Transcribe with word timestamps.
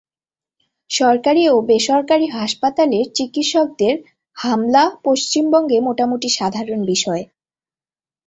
সরকারি 0.89 1.43
ও 1.47 1.65
বেসরকারি 1.69 2.27
হাসপাতালের 2.35 3.05
চিকিৎসকদের 3.17 3.95
হামলা 4.37 4.83
পশ্চিমবঙ্গে 5.05 5.77
মোটামুটি 5.87 6.27
সাধারণ 6.37 6.79
বিষয়। 6.91 7.23